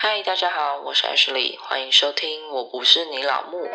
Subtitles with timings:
[0.00, 3.66] 嗨，大家好，我是 Ashley，欢迎收听《我不是你老木》。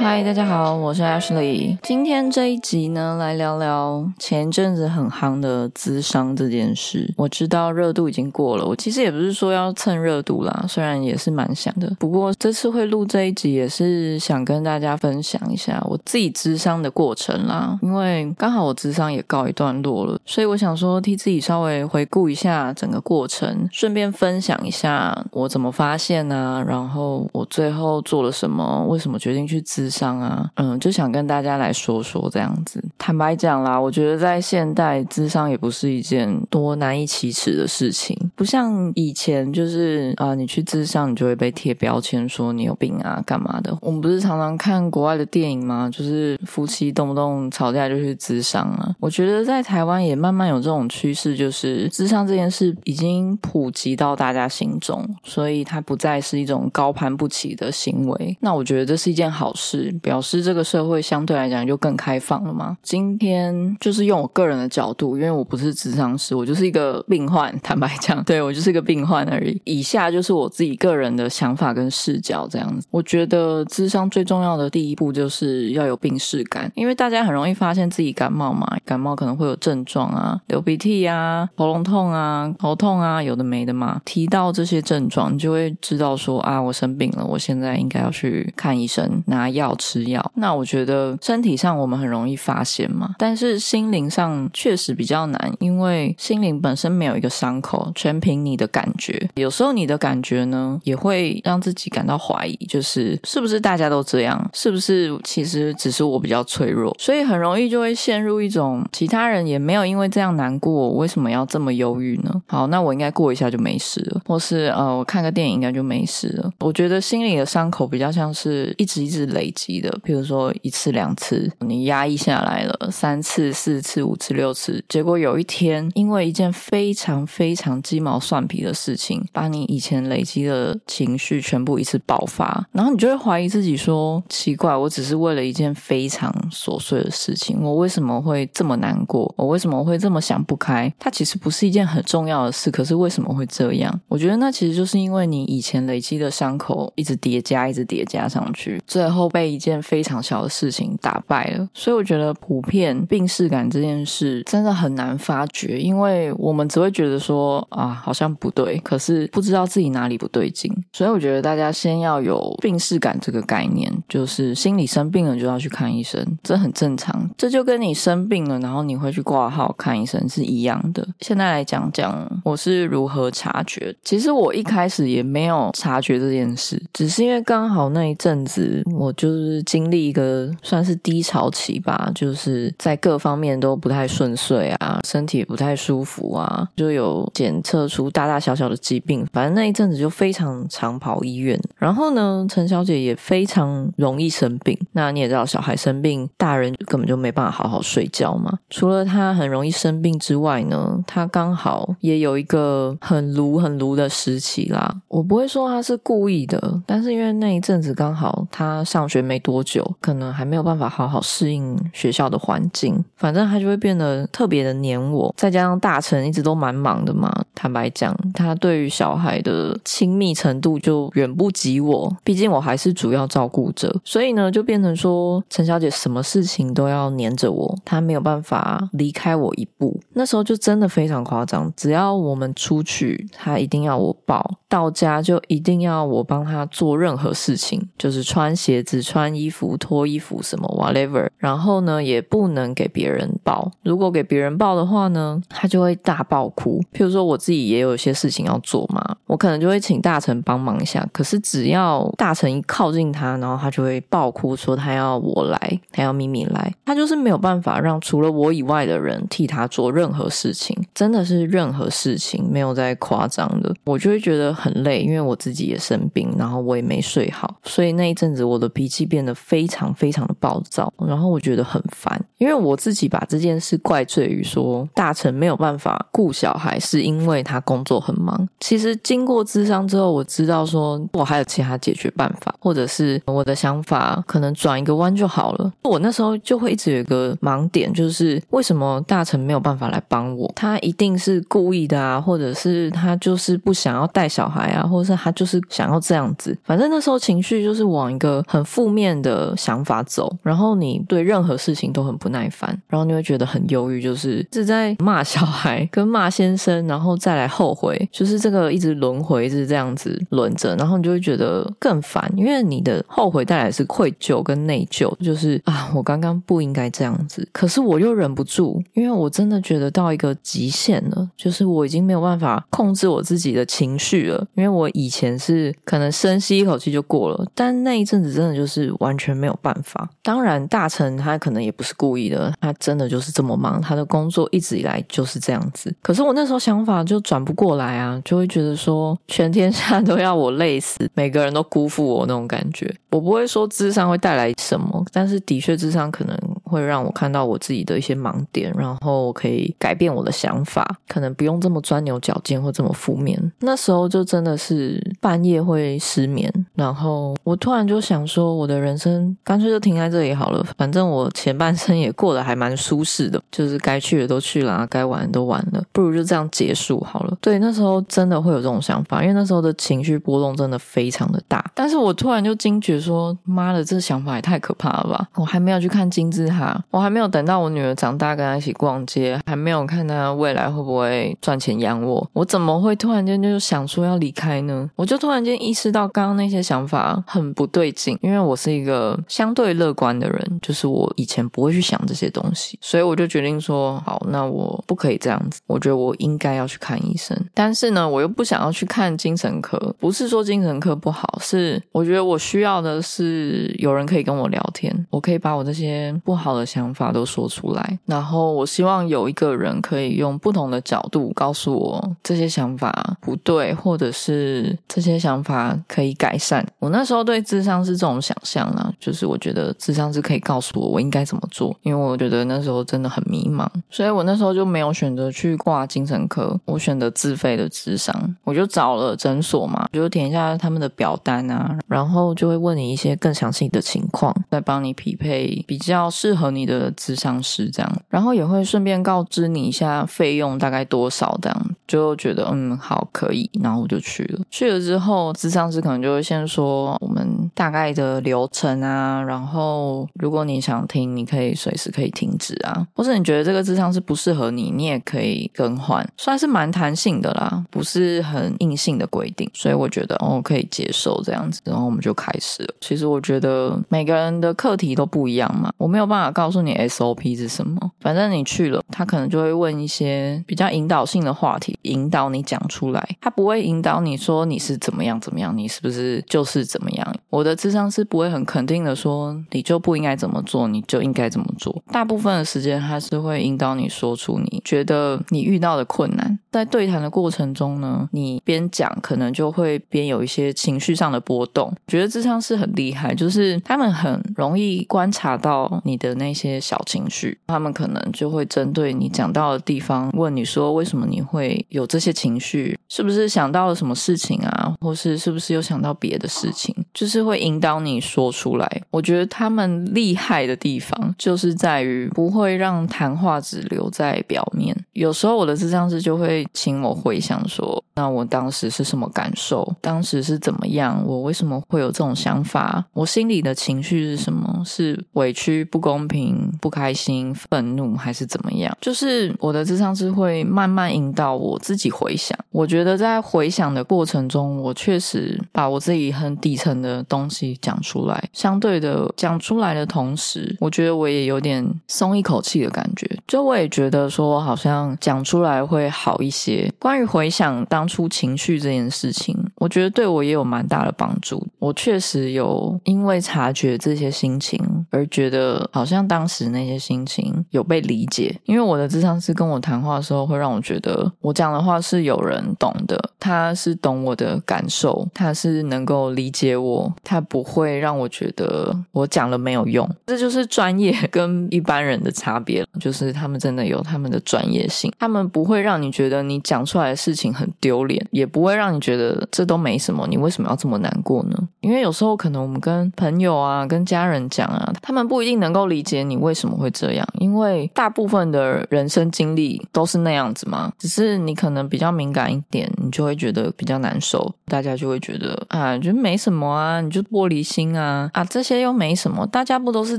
[0.00, 1.76] 嗨，大家好，我是 Ashley。
[1.82, 7.12] 今天这一集呢，来聊聊前一阵子很夯的资商这件事。
[7.16, 11.92] 我知道热度已经过了，我其实也不是说要蹭热度啦，虽然也是蛮想的。
[11.98, 17.76] 不过这次会录这一集，也是想跟大家分享一下我自己资商的过程啦。
[17.82, 29.87] 因为刚好我资商也告一段落了，所以我想说替自己稍微回顾一下整个过程，顺便分享一下我怎么发现啊，然后我最后做了什么，为什么决定去资。
[29.88, 32.82] 商啊，嗯，就想跟大家来说说这样子。
[32.98, 43.76] 坦白讲啦，我觉得在现代，智商也不是一件多难以启齿的事情，不像以前，就是啊，你去智商，你就会被贴标签，说你有病啊，干嘛的。
[43.80, 45.88] 我们不是常常看国外的电影吗？
[45.92, 48.94] 就是夫妻动不动吵架就去智商啊。
[49.00, 58.36] 我觉得在台湾也慢慢有这种趋势，就是智商这件事已经普及到大家心中，所以它不再是一种高攀不起的行为。
[58.40, 59.77] 那我觉得这是一件好事。
[60.02, 62.76] 表示这个社会相对来讲就更开放了吗？
[62.82, 67.54] 今天就是用我个人的角度，因为我不是智商师，我就是一个病患。
[67.62, 69.60] 坦白讲，对我就是一个病患而已。
[69.64, 72.86] 以下就是我自己个人的想法跟视角，这样子。
[72.90, 84.00] 我觉得智商最重要的第一步就是要有病视感，因为大家很容易发现自己感冒嘛，感冒可能会有症状啊，流鼻涕啊，喉咙痛啊，头痛啊，有的没的嘛。
[84.04, 89.67] 提到这些症状，你就会知道说啊，我生病了，我现在应该要去看医生拿药。
[89.76, 99.28] 吃药，那我觉得身体上我们很容易发现嘛，但是心灵上确实比较难，因为心灵本身没有一个伤口，全凭你的感觉。
[99.34, 104.48] 有时候你的感觉呢，也会让自己感到怀疑，就是是不是大家都这样？
[104.54, 106.94] 是不是其实只是我比较脆弱？
[106.98, 112.42] 所以很容易就会陷入一种其他人也没有因为这样难过，为什么要这么忧郁呢？
[112.46, 116.50] 好，那我应该过一下就没事了，或是呃，我看个电影应该就没事了。
[116.60, 119.48] 我觉得心里的伤口比较像是一直一直累。
[119.80, 139.32] 的，比如说一次两次，你压抑下来了三次、四次、五次、六次，结果有一天因为一件非常非常鸡毛蒜皮的事情，把你以前累积的情绪全部一次爆发，然后你就会怀疑自己说：奇怪，我只是为了一件非常琐碎的事情，我为什么会这么难过？
[139.36, 140.92] 我为什么会这么想不开？
[140.98, 144.00] 它其实不是一件很重要的事，可是为什么会这样？
[144.06, 149.47] 我觉得那其实就是因为你以前累积的伤口一直叠加，一直叠加上去，最后被。
[149.48, 160.70] 一件非常小的事情打败了，所以我觉得普遍病视感这件事真的很难发觉，因为我们只会觉得说啊，好像不对，可是不知道自己哪里不对劲。
[160.92, 167.30] 所以我觉得大家先要有病视感这个概念，就是心理生病了就要去看医生，这很正常。
[167.36, 171.06] 这就跟你生病了，然后你会去挂号看医生是一样的。
[171.20, 173.94] 现在来讲讲我是如何察觉。
[174.02, 179.37] 其实我一开始也没有察觉这件事，只是因为刚好那一阵子我就。
[179.38, 191.56] 就是经历一个算是低潮期吧，就是在各方面都不太顺遂啊，身体不太舒服啊，就有检测出大大小小的疾病，反正那一阵子就非常常跑医院。
[191.76, 194.76] 然后呢，陈小姐也非常容易生病。
[194.92, 198.58] 那你也知道，小孩生病，大人根本就没办法好好睡觉嘛。
[198.68, 204.96] 除了她很容易生病之外呢，她刚好也有一个很炉很炉的时期啦。
[205.06, 209.27] 我不会说她是故意的，但是因为那一阵子刚好她上学。
[209.28, 215.34] 没多久，可能还没有办法好好适应学校的环境，反正他就会变得特别的黏我。
[215.36, 222.16] 再加上大成一直都蛮忙的嘛，坦白讲，他对于小孩的亲密程度就远不及我。
[222.24, 230.00] 毕竟我还是主要照顾者，所以呢，就变成说陈小姐什么事情都要黏着我，她没有办法离开我一步。
[230.14, 234.40] 那时候就真的非常夸张，只要我们出去，她一定要我抱；
[234.70, 239.17] 到家就一定要我帮她做任何事情，就是穿鞋子穿。
[239.18, 243.68] 穿衣服、脱衣服什么 whatever，然后呢，也不能给别人抱。
[243.82, 246.80] 如果给别人抱的话呢，他就会大爆哭。
[246.92, 251.04] 譬如说，我自己也有一些事情要做嘛，我可能就会请大臣帮忙一下。
[251.12, 256.72] 可是只要大臣一靠近他，然后他就会爆哭，说他要我来，他要咪咪来。
[256.84, 263.74] 他就是没有办法让除了我以外的人替他做任何事情，真的是任何事情没有在夸张的。
[263.84, 269.07] 我就会觉得很累，因为我自己也生病，然后我也没睡好，所以那一阵子我的脾气。
[269.08, 278.48] 变得非常非常的暴躁，然后我觉得很烦，因为我自己把这件事怪罪于说大成没有办法顾小孩，是因为他工作很忙。
[278.60, 285.72] 其实经过咨商之后，我知道说我还有其他解决办法，或者是我的想法可能转一个弯就好了。
[285.82, 290.50] 我那时候就会一直有一个盲点，就是为什么大成没有办法来帮我？
[290.54, 296.56] 他一定是故意的啊，或者是他就是不想要带小孩啊，或者是他就是想要这样子。
[296.64, 310.08] 反正那时候情绪就是往一个很负面的想法走，然后你对任何事情都很不耐烦，然后你会觉得很忧郁，就是是在骂小孩跟骂先生，然后再来后悔，就是这个一直轮回，一直这样子。
[310.30, 330.08] 轮着，然后你就会觉得更烦，因为你的后悔带来是愧疚跟内疚，就是啊，我刚刚不应该这样子，可是我又忍不住，因为我真的觉得到一个极限了，就是我已经没有办法控制我自己的情绪了，因为我以前是可能深吸一口气就过了，但那一阵子真的就是是完全没有办法。
[330.22, 335.94] 当然，大成他可能也不是故意的，他真的就是这么忙，他的工作一直以来就是这样子。
[336.02, 342.94] 可是我那时候想法就转不过来啊，就会觉得说全天下都要我累死，每个人都辜负我那种感觉。
[343.10, 353.40] 我不会说智商会带来什么，但是的确智商可能会让我看到我自己的一些盲点，然后可以改变我的想法，可能不用这么钻牛角尖或这么负面。
[353.60, 367.36] 那时候就真的是半夜会失眠，然后我突然就想说，我的人生干脆就停在这里好了，反正我前半生也过得还蛮舒适的，就是该去的都去了，该玩的都玩了，不如就这样结束好了。
[367.40, 371.64] 对，那时候真的会有这种想法，因为那时候的情绪波动真的非常的大。
[371.74, 375.26] 但是我突然就惊觉说，妈的，这想法也太可怕了吧！
[375.34, 384.88] 我还没有去看金字塔，我还没有等到我女儿长大跟她一起逛街，还没有看她未来会不会赚钱养我，我怎么会突然间就想说要离开呢？
[384.94, 397.34] 我就突然间意识到刚刚那些想法很不对劲，因为我是一个相对乐观的人，就是我以前不会去想这些东西，所以我就决定说，好，那我不可以这样子，我觉得我应该要去看医生。
[397.54, 416.57] 但是呢，我又不想要去看精神科，不是说精神科不好，是我觉得我需要的是有人可以跟我聊天，我可以把我这些不好的想法都说出来，然后我希望有一个人可以用不同的角度告诉我这些想法不对，或者是这些想法可以改善。
[416.78, 444.40] 我那时候对智商是这种想象啦，就是我觉得智商是可以告诉我我应该怎么做，因为我觉得那时候真的很迷茫，所以我那时候就没有选择去挂精神科，我选择自费的智商，我就找了诊所嘛，就填一下他们的表单啊，然后就会问你一些更详细的情况，再帮你匹配比较适合你的智商师这样，然后也会顺便告知你一下费用大概多少这样，就觉得嗯好可以，然后我就去了。
[444.50, 447.26] 去了之后，智商师可能就会先说我们
[447.58, 462.74] 大概的流程啊，然后如果你想听，你可以随时可以停止啊，或者你觉得这个智商是不适合你，你也可以更换，算是蛮弹性的啦，不是很硬性的规定，所以我觉得哦可以接受这样子，然后我们就开始了。
[462.80, 477.14] 其实我觉得每个人的课题都不一样嘛，我没有办法告诉你 SOP 是什么，反正你去了，他可能就会问一些比较引导性的话题，引导你讲出来，他不会引导你说你是怎么样怎么样，你是不是就是怎么样。
[477.30, 481.82] 我的智商是不会很肯定的说你就不应该怎么做，你就应该怎么做。
[481.90, 491.74] 大部分的时间他是会引导你说出你觉得你遇到的困难，在对谈的过程中呢，你边讲可能就会边有一些情绪上的波动。
[491.86, 508.82] 觉得智商是很厉害，就是他们很容易观察到你的那些小情绪，他们可能就会针对你讲到的地方问你说为什么你会有这些情绪，是不是想到了什么事情啊，或是是不是又想到别的事情，就是会引导你说出来。
[508.90, 514.76] 我觉得他们厉害的地方就是在于不会让谈话只留在表面。
[514.92, 528.76] 有时候我的智商师就会请我回想说，那我当时是什么感受，当时是怎么样，我为什么会有这种想法，我心里的情绪是什么，是委屈、不公平、不开心、愤怒，还是怎么样？
[528.80, 532.36] 就是我的智商师会慢慢引导我自己回想。
[532.50, 538.22] 我觉得在回想的过程中，我确实把我自己很底层的东东西讲出来。
[538.32, 543.10] 相对的，讲出来的同时，我觉得我也有点松一口气的感觉。
[543.26, 546.70] 就我也觉得说，好像讲出来会好一一些。
[546.78, 551.42] 关于回想当初情绪这件事情，我觉得对我也有蛮大的帮助。
[551.58, 554.60] 我确实有因为察觉这些心情
[554.90, 558.38] 而觉得好像当时那些心情有被理解。
[558.44, 569.88] 因为我的智商师跟我谈话的时候，会让我觉得我讲的话是有人懂的，他是懂我的感受，他是能够理解我，他不会让我觉得我讲了没有用。
[570.06, 581.48] 这就是专业 跟一般人的差别，就是他们真的有他们的专业性，他们不会让你觉得你讲出来的事情很丢脸，也不会让你觉得这都没什么，你为什么要这么难过呢？
[581.60, 590.70] 因为有时候可能我们跟朋友啊、跟家人讲啊，他们不一定能够理解你为什么会这样，因为大部分的人生经历都是那样子嘛。
[590.78, 599.98] 只是你可能比较敏感一点，你就会觉得比较难受，大家就会觉得啊，觉得没什么啊，你就玻璃心啊啊，这些又没什么，大家不都是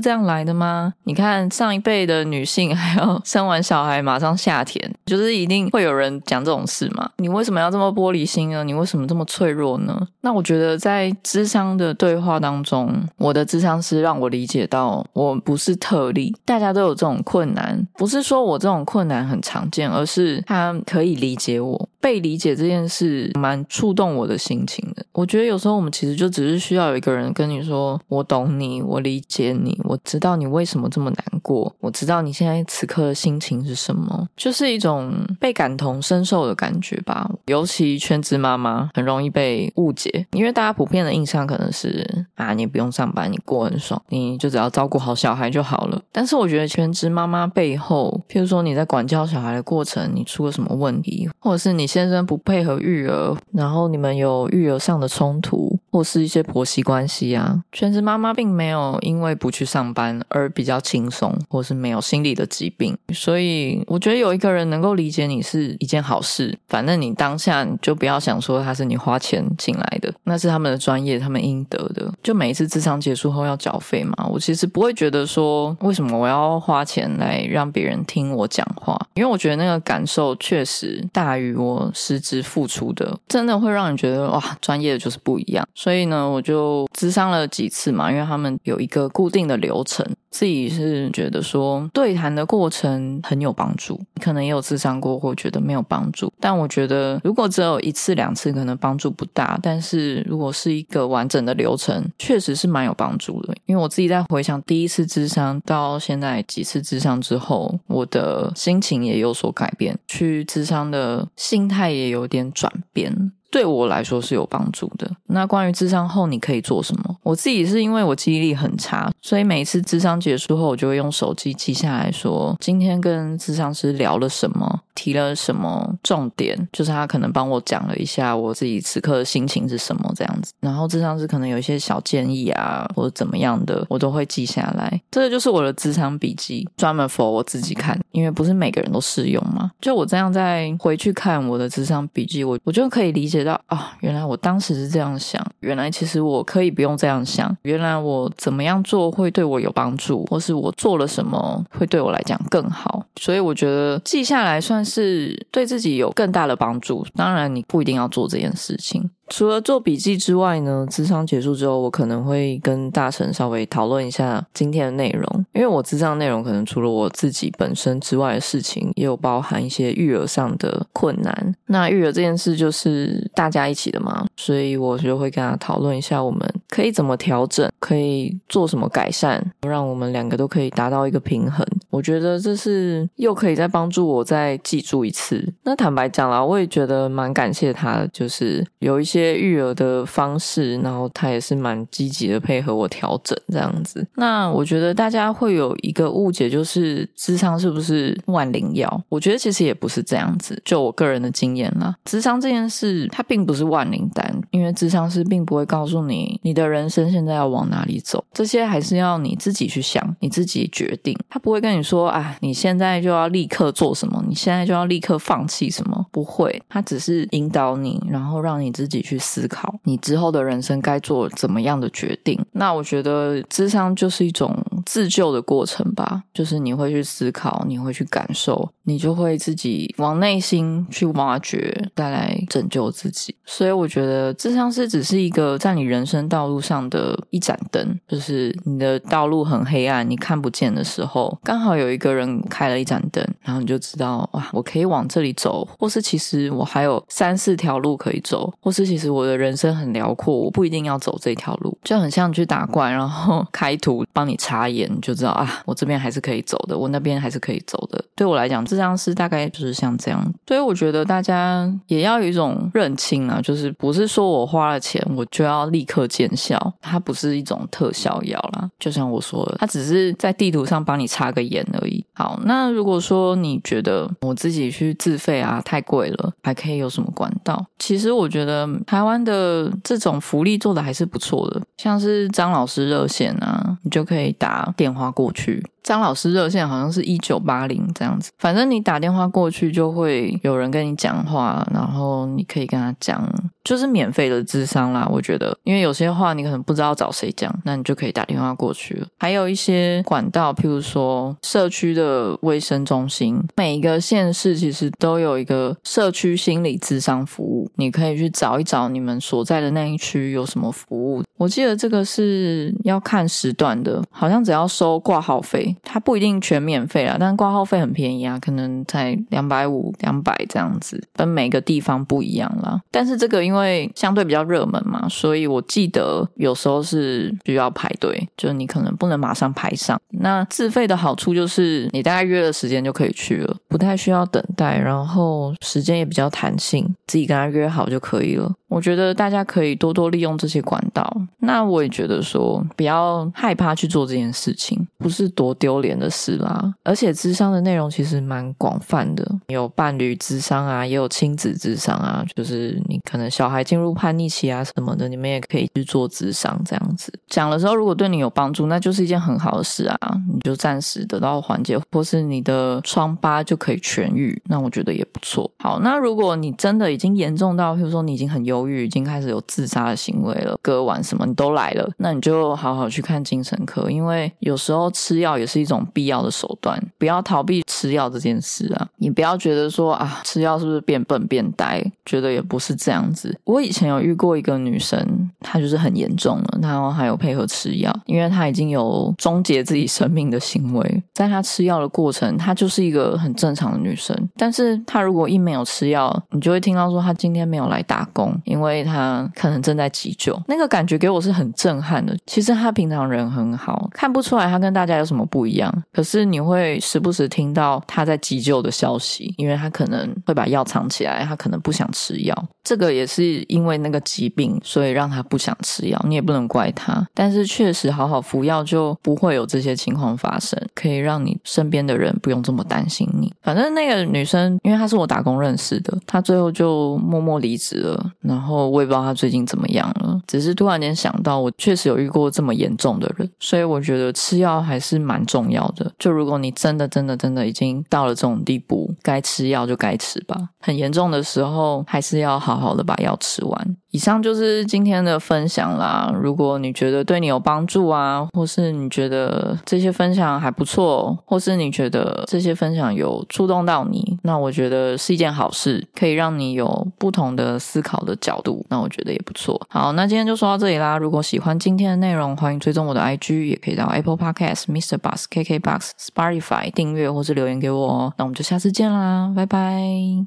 [0.00, 0.92] 这样来的吗？
[1.04, 7.10] 你看上一辈的女性 还要生完小孩马上下田，就是一定会有人讲这种事嘛？
[7.16, 8.64] 你为什么要这么玻璃心呢？
[8.64, 10.06] 你为什么这么脆弱呢？
[10.20, 25.04] 那我觉得在智商的对话当中，我的智商师让我理解到，我不是特例，大家都有这种困难，不是说我这种困难很常见，而是他可以理解我，被理解这件事蛮触动我的心情的。
[25.12, 37.30] 我觉得有时候我们其实就只是需要有一个人跟你说：“我懂你，我理解你，我知道你为什么这么难过，我知道你现在此刻的心情是什么。”就是一种被感同身受的感觉吧。
[37.46, 46.00] 尤其全职妈妈很容易被误解，因为大家普遍的印象可能是啊，你不用上班，你过很爽，你就只要照顾好小孩就好了。
[46.12, 62.96] 但是我觉得全职妈妈背后，譬如说你在管教小孩的过程，你出了什么问题，或者是你先生不配合育儿，然后你们有育儿上的冲突，或是一些婆媳关系啊，全职妈妈并没有因为不去上班而比较轻松，或是没有心理的疾病。
[63.12, 66.58] 所以我觉得有一个人能够理解你是一件好事。
[66.68, 72.12] 反正你当下你就不要想说他是你花钱请来的，那是他们的专业，他们应得的。
[72.22, 85.66] 就每一次智商结束后要缴费嘛，我其实不会觉得说为什么我要花钱来让别人听我讲话，因为我觉得那个感受确实大于我实质付出的，真的会让你觉得哇，专业的就是不一样。
[85.74, 103.54] 所以呢，我就智商了几次嘛，因为他们有一个固定的流程，自己是觉得说对谈的过程很有帮助，可能也有智商过或觉得没有帮助，但我觉得如果只有一次两次，可能帮助不大，但是如果是一个完整的流程，确实是蛮有帮助的。
[103.66, 113.32] 因为我自己在回想第一次智商到现在几次智商之后，我的心情也有所改变，去智商的心态也有点转变。
[113.50, 115.10] 对我来说是有帮助的。
[115.26, 117.16] 那关于智商后你可以做什么？
[117.22, 130.52] 我自己是因为我记忆力很差，所以每一次智商结束后，我就会用手机记下来说今天跟智商师聊了什么，提了什么重点，就是他可能帮我讲了一下我自己此刻的心情是什么这样子。
[130.60, 135.00] 然后智商是可能有一些小建议啊，或者怎么样的，我都会记下来。
[135.10, 139.72] 这个就是我的智商笔记，专门 for 我自己看，因为不是每个人都适用嘛。
[139.80, 143.40] 就我这样再回去看我的智商笔记，我我就可以理解。
[143.40, 157.06] 到啊，原来我当时是这样想，原来其实我可以不用这样想，原来我怎么样做会对我有帮助，或是我做了什么会对我来讲更好，所以我觉得记下来算但是对自己有更大的帮助。
[157.14, 159.10] 当然，你不一定要做这件事情。
[159.28, 171.54] 除了做笔记之外呢，智商结束之后，我可能会跟大神稍微讨论一下今天的内容，因为我智商内容可能除了我自己本身之外的事情，也有包含一些育儿上的困难。
[171.66, 181.64] 那育儿这件事就是大家一起的嘛，所以我就会跟他讨论一下，我们可以怎么调整，可以做什么改善，让我们两个都可以达到一个平衡。
[181.90, 185.46] 我觉得这是又可以再帮助我再记住一次。
[185.62, 189.20] 那坦白讲啦，我也觉得蛮感谢他的，就是有一些。
[189.20, 194.06] 些育儿的方式，然后他也是蛮积极的配合我调整这样子。
[194.14, 199.02] 那我觉得大家会有一个误解，就是智商是不是万灵药？
[199.10, 200.62] 我觉得其实也不是这样子。
[200.64, 211.14] 就我个人的经验啦，智商这件事它并不是万灵丹，因为智商是并不会告诉你你的人生现在要往哪里走，这些还是要你自己去想，你自己决定。
[211.28, 216.62] 他不会跟你你说啊，你现在就要立刻做什么，你现在就要立刻放弃什么，不会。
[216.68, 219.00] 他只是引导你，然后让你自己。
[219.00, 222.38] 去思考你之后的人生该做怎么样的决定。
[222.52, 224.54] 那我觉得智商就是一种
[224.86, 233.34] 自救的过程吧，就是你会去思考，你会去感受，你就会自己往内心去挖掘，再来拯救自己。
[233.44, 258.02] 所以我觉得智商是只是一个在你人生道路上的一盏灯，就是你的道路很黑暗，你看不见的时候，刚好有一个人开了一盏灯，然后你就知道哇，我可以往这里走，或是其实我还有三四条路可以走，或是其实我的人生很辽阔，我不一定要走这条路，就很像去打怪，然后开图帮你查眼，就知道啊，我这边还是可以走的，我那边还是可以走的。
[258.14, 268.70] 对我来讲，智商是大概就是像这样，所以我觉得大家也要有一种认清啊，就是不是说我花了钱我就要立刻见效，它不是一种特效药啦。
[268.78, 272.04] 就像我说的，它只是在地图上帮你插个眼而已。
[272.14, 277.64] 好，那如果说你觉得我自己去自费啊太贵了，还可以有什么管道？
[277.78, 285.64] 其实我觉得台湾的这种福利做的还是不错的，像是张老师热线啊，你就可以打电话过去。
[285.82, 293.26] 张老师热线好像是一九八零这样子，反正你打电话过去就会有人跟你讲话，然后你可以跟他讲，
[293.64, 295.08] 就是免费的智商啦。
[295.10, 299.06] 我觉得，因为有些话你可能不知道找谁讲，那你就可以打电话过去了。
[299.18, 311.22] 还有一些管道，譬如说社区的卫生中心，每一个县市其实都有一个社区心理智商服务，你可以去找一找你们所在的那一区有什么服务。
[311.36, 315.69] 我记得这个是要看时段的，好像只要收挂号费。
[315.82, 322.80] 它不一定全免费啦，但挂号费很便宜啊，可能才两百五、两百这样子，跟每个地方不一样啦。
[322.90, 330.00] 但是这个因为相对比较热门嘛，所以我记得有时候是需要排队，就你可能不能马上排上。
[330.10, 338.52] 那自费的好处就是你大概约了时间就可以去了，不太需要等待，然后时间也比较弹性，自己跟他约好就可以了。
[338.70, 341.04] 我觉得大家可以多多利用这些管道。
[341.40, 346.72] 那我也觉得说，不要害怕去做这件事情，不是多丢脸的事啦。
[346.84, 352.24] 而且智商的内容其实蛮广泛的，有伴侣智商啊，也有亲子智商啊。
[352.36, 357.12] 就是你可能小孩进入叛逆期啊什么的，你们也可以去做智商这样子。
[357.26, 359.98] 讲的时候，如果对你有帮助，那就是一件很好的事啊。
[360.32, 365.50] 你就暂时得到缓解，或是你的疮疤就可以痊愈，那我觉得也不错。
[365.58, 368.59] 好，那如果你真的已经严重到，比如说你已经很忧。
[368.60, 378.88] 忧郁已经开始有自杀的行为了，割腕什么你都来了，那你就好好去看精神科，因为有时候吃药也是一种必要的手段，不要逃避吃药这件事啊！
[378.96, 381.82] 你不要觉得说啊，吃药是不是变笨变呆？
[382.04, 383.38] 觉得也不是这样子。
[383.44, 398.36] 我以前有遇过一个女生，她就是很严重了，然后还有配合吃药，因为她已经有终结自己生命的行为，在她吃药的过程，她就是一个很正常的女生，但是她如果一没有吃药，你就会听到说她今天没有来打工。
[398.50, 402.16] 因为他可能正在急救，那个感觉给我是很震撼的。
[402.26, 405.72] 其实他平常人很好，看不出来他跟大家有什么不一样。
[405.92, 412.48] 可是你会时不时听到他在急救的消息，因为他可能会把药藏起来，他可能不想吃药。
[412.64, 416.04] 这个也是因为那个疾病，所以让他不想吃药。
[416.08, 423.32] 你也不能怪他，但是确实好好服药就不会有这些情况发生，可以让你身边的人不用这么担心你。
[423.42, 428.10] 反正那个女生，因为她是我打工认识的，她最后就默默离职了。
[428.40, 435.92] 然后我也不知道他最近怎么样了，只是突然间想到，我确实有遇过这么严重的人，所以我觉得吃药还是蛮重要的。
[435.98, 440.34] 就如果你真的、真的、真的已经到了这种地步，该吃药就该吃吧。
[440.60, 443.76] 很严重的时候，还是要好好的把药吃完。
[443.90, 446.12] 以上就是今天的分享啦。
[446.14, 458.64] 如果你觉得对你有帮助啊，或是你觉得这些分享还不错，或是你觉得这些分享有触动到你，那我觉得是一件好事，可以让你有不同的思考的角度。
[458.68, 459.60] 那我觉得也不错。
[459.68, 460.96] 好，那今天就说到这里啦。
[460.96, 464.98] 如果喜欢今天的内容，欢迎追踪我的 IG，也可以到 Apple Podcast、Mr.
[464.98, 468.12] Bus、KK Box、Spotify 订阅或是留言给我哦。
[468.16, 470.26] 那我们就下次见啦，拜拜。